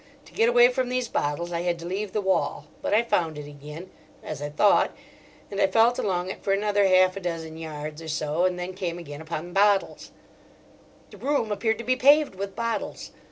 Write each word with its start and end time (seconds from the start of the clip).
To 0.25 0.33
get 0.33 0.49
away 0.49 0.69
from 0.69 0.89
these 0.89 1.07
bottles 1.07 1.51
I 1.51 1.61
had 1.61 1.77
to 1.77 1.85
leave 1.85 2.11
the 2.11 2.21
wall; 2.21 2.65
but 2.81 2.91
I 2.91 3.03
found 3.03 3.37
it 3.37 3.45
again, 3.45 3.91
as 4.23 4.41
I 4.41 4.49
thought, 4.49 4.89
and 5.51 5.61
I 5.61 5.67
felt 5.67 5.99
along 5.99 6.31
it 6.31 6.43
for 6.43 6.53
another 6.53 6.87
half 6.87 7.15
a 7.15 7.19
dozen 7.19 7.55
yards 7.55 8.01
or 8.01 8.07
so 8.07 8.43
and 8.45 8.57
then 8.57 8.73
came 8.73 8.97
again 8.97 9.21
upon 9.21 9.53
bottles: 9.53 10.09
the 11.11 11.17
room 11.17 11.51
appeared 11.51 11.77
to 11.77 11.83
be 11.83 11.95
paved 11.95 12.33
with 12.33 12.55
bottles. 12.55 13.11